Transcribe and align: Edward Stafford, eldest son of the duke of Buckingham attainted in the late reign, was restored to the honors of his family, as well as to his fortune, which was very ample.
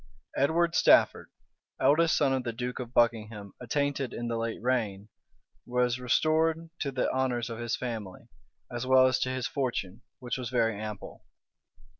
Edward 0.35 0.73
Stafford, 0.73 1.29
eldest 1.79 2.17
son 2.17 2.33
of 2.33 2.43
the 2.43 2.51
duke 2.51 2.79
of 2.79 2.91
Buckingham 2.91 3.53
attainted 3.61 4.13
in 4.15 4.29
the 4.29 4.35
late 4.35 4.59
reign, 4.59 5.09
was 5.63 5.99
restored 5.99 6.71
to 6.79 6.91
the 6.91 7.07
honors 7.13 7.51
of 7.51 7.59
his 7.59 7.75
family, 7.75 8.27
as 8.71 8.87
well 8.87 9.05
as 9.05 9.19
to 9.19 9.29
his 9.29 9.45
fortune, 9.45 10.01
which 10.17 10.39
was 10.39 10.49
very 10.49 10.75
ample. 10.81 11.23